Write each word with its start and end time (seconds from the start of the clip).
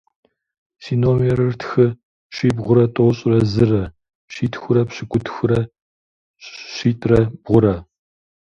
Си 0.83 0.93
номерыр 1.01 1.51
тхы: 1.61 1.87
щибгъурэ 2.35 2.85
тӏощӏрэ 2.95 3.39
зырэ- 3.51 3.83
щитхурэ 4.33 4.81
пщыкӏутхурэ– 4.87 5.59
щитӏрэ 6.73 7.21
бгъурэ. 7.43 7.75